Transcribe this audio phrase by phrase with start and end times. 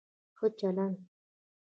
[0.37, 0.97] ښه چلند